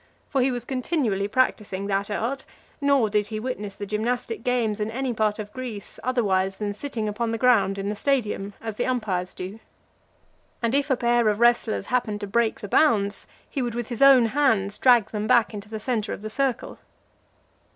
[0.29, 2.43] For he was continually practising that art;
[2.81, 7.07] nor did he witness the gymnastic games in any part of Greece otherwise than sitting
[7.07, 9.59] upon the ground in the stadium, as the umpires do.
[10.59, 14.01] And if a pair of wrestlers happened to break the bounds, he would with his
[14.01, 16.79] own hands drag them back into the centre of the circle.